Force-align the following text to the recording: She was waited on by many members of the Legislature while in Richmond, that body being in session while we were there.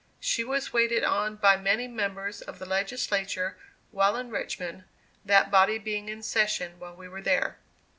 She 0.19 0.43
was 0.43 0.73
waited 0.73 1.03
on 1.03 1.35
by 1.35 1.57
many 1.57 1.87
members 1.87 2.41
of 2.41 2.57
the 2.57 2.65
Legislature 2.65 3.57
while 3.91 4.15
in 4.15 4.31
Richmond, 4.31 4.85
that 5.23 5.51
body 5.51 5.77
being 5.77 6.09
in 6.09 6.23
session 6.23 6.79
while 6.79 6.95
we 6.95 7.07
were 7.07 7.21
there. 7.21 7.59